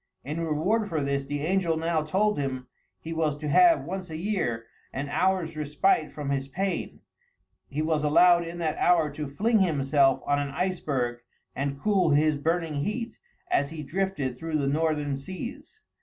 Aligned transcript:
In 0.23 0.39
reward 0.41 0.89
for 0.89 0.99
this, 1.01 1.25
the 1.25 1.41
angel 1.41 1.77
now 1.77 2.01
told 2.01 2.39
him, 2.39 2.65
he 2.99 3.13
was 3.13 3.37
to 3.37 3.47
have, 3.47 3.83
once 3.85 4.09
a 4.09 4.17
year, 4.17 4.65
an 4.91 5.07
hour's 5.09 5.55
respite 5.55 6.11
from 6.11 6.31
his 6.31 6.47
pain; 6.47 7.01
he 7.67 7.83
was 7.83 8.03
allowed 8.03 8.43
in 8.43 8.57
that 8.57 8.79
hour 8.79 9.11
to 9.11 9.27
fling 9.27 9.59
himself 9.59 10.23
on 10.25 10.39
an 10.39 10.49
iceberg 10.49 11.19
and 11.55 11.79
cool 11.79 12.09
his 12.09 12.35
burning 12.35 12.83
heat 12.83 13.19
as 13.51 13.69
he 13.69 13.83
drifted 13.83 14.35
through 14.35 14.57
the 14.57 14.65
northern 14.65 15.15
seas. 15.15 15.83